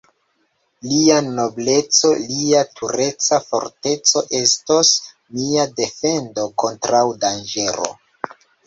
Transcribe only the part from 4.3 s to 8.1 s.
estos mia defendo kontraŭ danĝero.